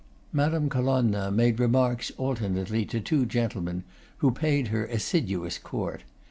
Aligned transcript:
Madame 0.33 0.67
Colonna 0.67 1.29
made 1.29 1.59
remarks 1.59 2.11
alternately 2.17 2.85
to 2.85 2.99
two 2.99 3.23
gentlemen, 3.23 3.83
who 4.17 4.31
paid 4.31 4.69
her 4.69 4.87
assiduous 4.87 5.59
court. 5.59 6.01